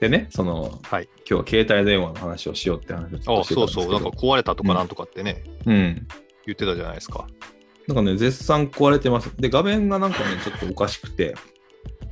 [0.00, 1.08] でね、その、はい。
[1.28, 3.92] 今日は携帯電話の話をしようって話をしてたんですけどそうそう。
[3.92, 6.06] なんか壊れたとかなんとかってね、うん。
[6.46, 7.26] 言ってたじゃないですか。
[7.86, 9.30] なんかね、絶賛壊れてます。
[9.36, 11.34] で、画面がなんかね、ちょっとおかしくて、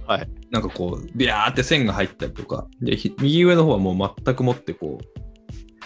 [0.07, 0.29] はい。
[0.51, 5.21] なんかこう、ビャーって線が入ったりとか、で、ひ右上の方はもう全くもってこう、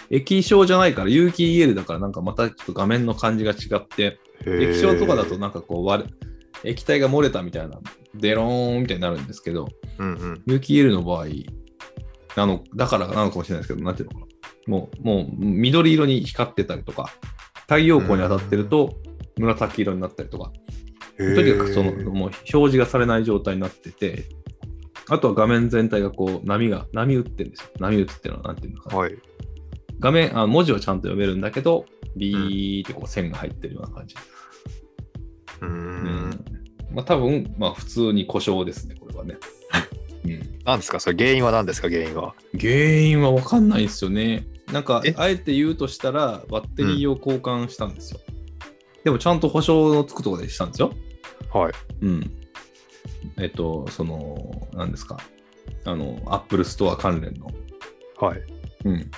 [0.09, 6.03] 液晶じゃないから、有機 EL だからなんかまたちょっと画面の感じが違って、液晶とかだとなんかこう割
[6.63, 7.79] れ、液体が漏れたみたいな、
[8.15, 9.67] デローンみたいになるんですけど、
[9.97, 10.43] うんうん。
[10.45, 11.25] 有機 EL の場合、
[12.35, 14.25] なの、だからなのかもしれないですけど、なんていうのかな。
[14.67, 17.11] もう、もう緑色に光ってたりとか、
[17.61, 18.95] 太陽光に当たってると
[19.37, 20.51] 紫色になったりとか、
[21.17, 24.25] とにかくその、もう表示がされない状態になってて、
[25.09, 27.69] あとは画面全体がこう、波が、波打ってるんですよ。
[27.79, 28.97] 波打つっていうのはなんていうのかな。
[28.97, 29.17] はい。
[29.99, 31.85] 画面あ、文字はちゃんと読めるんだけど、
[32.15, 34.15] ビーってこう線が入ってるような感じ。
[35.61, 35.67] うー。
[35.67, 36.45] うん
[36.93, 39.37] まあ多分、まあ普通に故障ですね、これはね。
[40.65, 40.99] うん、なんですか？
[40.99, 41.89] それ原因は何ですか？
[41.89, 42.33] 原因は。
[42.59, 44.47] 原因は分かんないんですよね。
[44.71, 48.19] なんかえ、あえて言うとしたら、バッテリーを交換したんですよ。
[49.03, 50.93] でもちゃんと保証のつくところでしたんですよ。
[51.53, 51.73] はい。
[52.01, 52.31] うん。
[53.37, 55.17] えっと、その、何ですか？
[55.85, 57.51] あの、 Apple Store 関連の。
[58.19, 58.41] はい。
[58.85, 59.11] うん。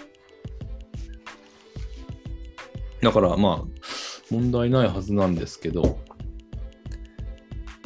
[3.01, 3.67] だから、まあ、
[4.31, 5.99] 問題ないはずなんですけど、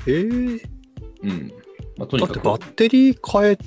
[0.08, 0.62] えー、
[1.24, 1.52] うん。
[2.00, 3.58] まあ、とにかく、だってバッテリー変え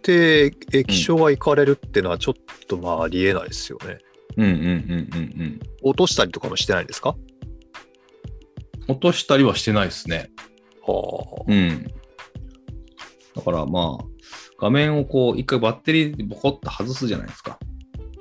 [0.00, 2.34] て液晶がいかれるっていうのはちょっ
[2.66, 3.98] とまあありえないですよね。
[4.38, 5.60] うんうんうんうんうん。
[5.82, 7.14] 落としたりとかもしてないんですか？
[8.88, 10.30] 落としたりはしてないですね。
[10.86, 11.86] はうん。
[13.36, 14.04] だからまあ、
[14.58, 17.58] 画面をこう、一回バッテリーボコッと外すじゃないですか。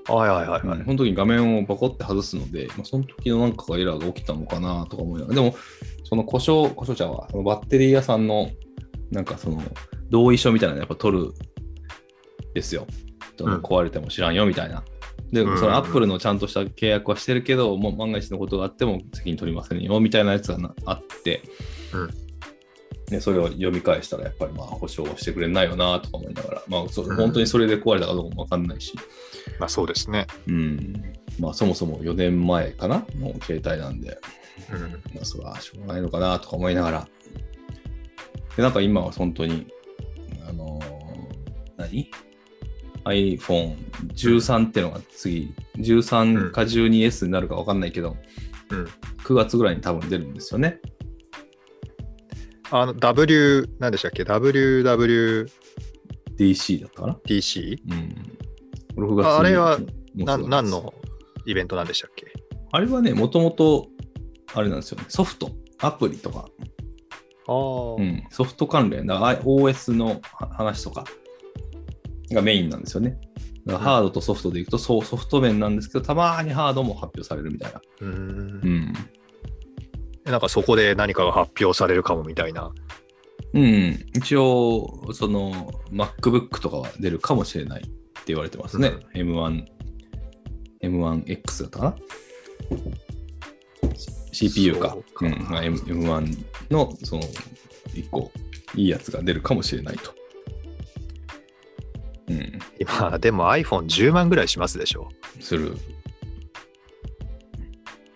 [0.07, 0.13] あ。
[0.13, 0.79] はいはいはいはい。
[0.79, 5.55] うん、その時に画面をボコッて外すので、まあ、その時のなんかがエラーが起きたのかなとか思いながら、でも、
[6.03, 8.49] その故障、故障者は、そのバッテリー屋さんの、
[9.11, 9.61] なんかその、
[10.09, 11.33] 同意書みたいなのやっぱ取る
[12.53, 12.87] ですよ。
[13.37, 14.83] 壊れても知らんよみたいな。
[15.31, 21.41] で、うんそのアップルのちゃんとした契約はしてるけど、もう万が一のことがあっても責任取りませんよみたいなやつがなあって、
[21.93, 22.31] うん
[23.11, 28.93] でそれを読み返したら、やっぱりまあ保証してくれないよなとか思いながら、まあ、そうん本当にそれで壊れたかどうかもわかんないし、
[29.59, 30.27] まあそうですね。
[30.47, 31.03] うん。
[31.37, 34.17] まあそもそも4年前かなの携帯なんで、
[34.71, 34.91] うん。
[35.13, 37.07] まあそれはしょうがないのかなとか思いながら。
[38.55, 39.67] で、なんか今は本当に、
[40.47, 40.91] あのー
[41.77, 42.11] 何
[43.05, 48.17] ?iPhone13 ってのが次、13か 12S になるかわかんないけど、
[48.69, 48.85] うん。
[49.23, 50.79] 9月ぐらいに多分出るんですよね。
[52.71, 55.47] あの W、何でしたっけ ?WWDC?
[56.37, 57.13] DC だったかな？
[58.97, 59.05] うん。
[59.11, 60.93] 6月ああれはもうすぐなです何の
[61.45, 62.27] イベントなんでしたっけ？
[62.71, 63.87] あれはね、もともと、
[64.53, 66.47] あれなんですよね、ソフト、アプリとか、
[67.99, 71.05] うん、ソフト関連、OS の話とか
[72.31, 73.19] がメインなんですよね。
[73.65, 77.81] だからハードとソフトでいくとそうソフト面なんですけど、たまにハードも発表されるみたいな。
[78.01, 78.93] うーんうん。
[80.23, 82.71] なんかそこで何かが発表されるかもみたいな。
[83.53, 87.91] うん、一応、その MacBook とかは出るかもしれないって
[88.27, 88.93] 言われてますね。
[89.13, 89.65] M1、
[90.83, 91.95] M1X だったかな
[94.31, 94.97] ?CPU か。
[95.19, 97.23] そうんまあ M- M1 のその
[97.93, 98.31] 一個
[98.75, 100.13] いいやつが出るかもしれないと。
[102.29, 102.59] うん。
[102.79, 105.09] 今、でも iPhone10 万ぐらいしますでしょ。
[105.39, 105.77] する。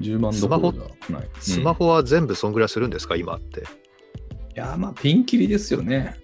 [0.02, 1.30] 10万どころじゃない。
[1.40, 3.62] スマホは全部そんぐらいするんですか、今って。
[3.62, 3.86] うん
[4.56, 6.16] いや、まあ、ピンキリですよね。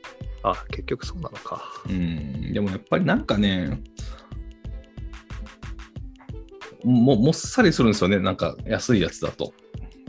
[0.41, 1.61] あ、結局そうなのか。
[1.89, 2.53] うん。
[2.53, 3.81] でもやっぱりなんかね、
[6.85, 8.19] ももっさりするんですよね。
[8.19, 9.53] なんか安いやつだと。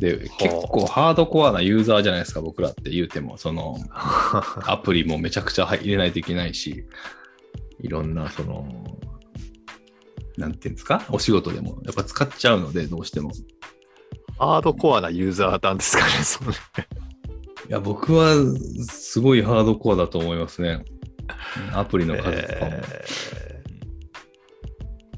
[0.02, 3.38] で、結構ハードコアなユーザーじゃないですか、僕らって言うても。
[3.38, 6.84] その、アプリもめちゃくちゃ入れないといけないし、
[7.80, 8.98] いろんな、その、
[10.36, 13.30] なんていうんですか、お仕事でもやっぱ使っちゃうので、どうしても。
[14.38, 16.54] ハードコアなユーザーなんですかね、そのい
[17.68, 18.34] や、僕は
[18.90, 20.84] すごいハードコアだと思いますね。
[21.72, 22.70] アプリの数とかも。
[22.72, 23.62] えー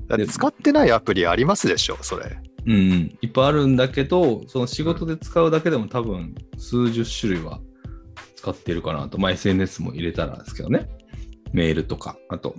[0.07, 2.39] だって使ってないアプリありますでしょ、それ。
[2.67, 7.61] うんうん、いっぱいあるんだけど、その仕事で使うだけでも多分数十種類は
[8.37, 9.19] 使っているかなと。
[9.19, 10.89] まあ SNS も入れたらですけどね。
[11.53, 12.57] メールとか、あと。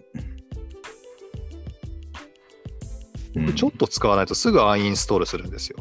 [3.36, 5.78] うんちょっと使わないとすぐアンインストールするんですよ。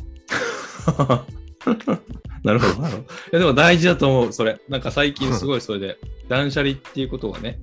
[2.43, 2.82] なるほど。
[2.82, 4.61] なるほどいやでも大事だと思う、それ。
[4.69, 5.99] なんか最近すごいそれで、
[6.29, 7.61] 断捨離っていうことがね、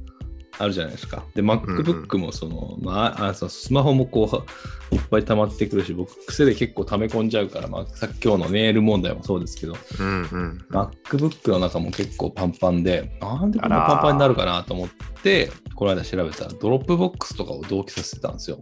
[0.61, 1.23] あるじゃないですか。
[1.33, 4.45] で、MacBook もその、まあ、あそうスマホもこ
[4.91, 10.65] う、いっぱい溜まってくるし、僕、癖で結構溜め込んじゃうから、まあ、さっき今日のメール問題もそうですけど、うんうん。
[10.69, 14.89] MacBook の中も結構パンパンで、なんでこんなパンパンになるかなと思っ
[15.23, 18.59] て、この間調べたら、 Dropbox とかを同期させてたんですよ。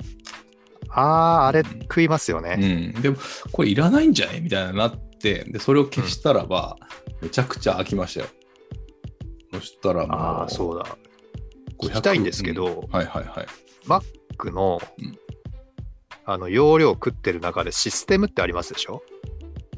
[0.92, 2.56] ああ、あれ食いますよね。
[2.56, 3.02] ん。
[3.02, 3.18] でも、
[3.52, 6.78] これいらないんじゃないみたいになって、で、それを消したらば、
[7.22, 8.28] めちゃくちゃ空きましたよ。
[9.54, 10.86] そしたらもう、ああ、そうだ。
[11.82, 12.90] 500聞きたいんですけど、うん。
[12.92, 13.48] はいはいはい。
[13.86, 15.18] Mac の、うん。
[16.26, 19.02] あの容量食ってる中でシステムってありますでしょ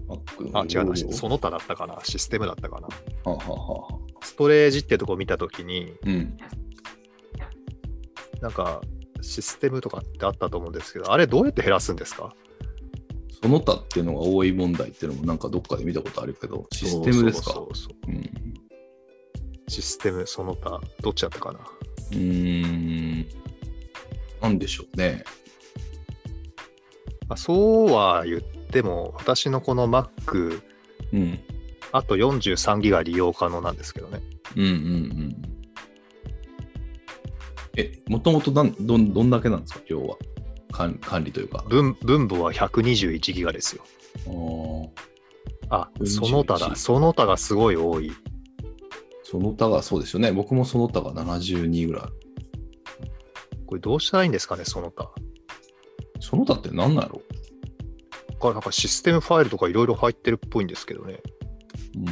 [0.10, 2.00] ？Mac あ、違うその他だったかな？
[2.04, 2.88] システムだったかな？
[2.88, 2.94] は
[3.26, 3.88] あはあは。
[4.22, 6.38] あストレージってとこ見たときに、うん。
[8.42, 8.82] なんか
[9.22, 12.34] システムとかってあったと思うんですけど、あれどうやって減らすんですか？
[13.42, 17.54] その他っていうのが多い問題っていうのもなんかどっかで見たことあるけど、システムですか？
[19.68, 21.60] システム、その他、どっちだったかな？
[22.12, 23.26] うーん。
[24.42, 25.24] なんでしょうね。
[27.28, 30.62] まあ、そうは言っても、私のこの Mac、
[31.14, 31.40] うん。
[31.92, 34.22] あと43ギガ利用可能なんですけどね。
[34.56, 35.42] うんうんうん。
[37.78, 40.18] え、もともとなんどんどんだけなんですか、要は。
[40.72, 41.64] 管管理というか。
[41.68, 43.84] 分分母は121ギガですよ。
[44.28, 45.12] あー
[45.70, 46.76] あ、41その他だ。
[46.76, 48.12] その他がすごい多い。
[49.32, 50.34] その他がそうですよね。
[50.34, 52.04] 僕もその他が72ぐらい。
[53.66, 55.10] これどうしたらいいんですかね、その他。
[56.20, 57.22] その他って何なんやろ？
[58.40, 61.22] これなんかシステムファイルとかいろいろ入ってるっぽいんですけどね。
[61.96, 62.12] うー